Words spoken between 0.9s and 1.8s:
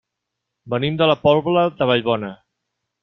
de la Pobla